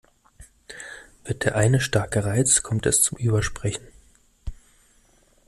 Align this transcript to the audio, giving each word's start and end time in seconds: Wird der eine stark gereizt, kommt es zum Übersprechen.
Wird 1.25 1.43
der 1.45 1.55
eine 1.55 1.79
stark 1.79 2.09
gereizt, 2.09 2.63
kommt 2.63 2.87
es 2.87 3.03
zum 3.03 3.19
Übersprechen. 3.19 3.87